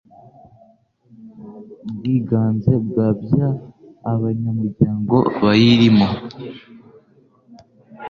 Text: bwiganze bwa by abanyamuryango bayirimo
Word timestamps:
bwiganze 1.95 2.71
bwa 2.87 3.07
by 3.21 3.35
abanyamuryango 4.11 5.15
bayirimo 5.41 6.07